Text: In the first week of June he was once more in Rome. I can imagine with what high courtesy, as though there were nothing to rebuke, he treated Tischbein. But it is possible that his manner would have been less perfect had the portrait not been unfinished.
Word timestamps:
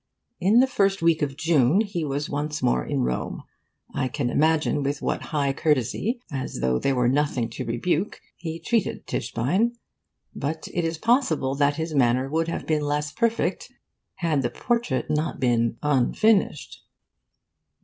In 0.39 0.61
the 0.61 0.65
first 0.65 1.03
week 1.03 1.21
of 1.21 1.37
June 1.37 1.81
he 1.81 2.03
was 2.03 2.27
once 2.27 2.63
more 2.63 2.83
in 2.83 3.01
Rome. 3.03 3.43
I 3.93 4.07
can 4.07 4.31
imagine 4.31 4.81
with 4.81 4.99
what 5.03 5.25
high 5.29 5.53
courtesy, 5.53 6.19
as 6.31 6.59
though 6.59 6.79
there 6.79 6.95
were 6.95 7.07
nothing 7.07 7.51
to 7.51 7.63
rebuke, 7.65 8.19
he 8.35 8.59
treated 8.59 9.05
Tischbein. 9.05 9.73
But 10.33 10.67
it 10.73 10.85
is 10.85 10.97
possible 10.97 11.53
that 11.53 11.75
his 11.75 11.93
manner 11.93 12.27
would 12.27 12.47
have 12.47 12.65
been 12.65 12.81
less 12.81 13.11
perfect 13.11 13.71
had 14.15 14.41
the 14.41 14.49
portrait 14.49 15.05
not 15.11 15.39
been 15.39 15.77
unfinished. 15.83 16.81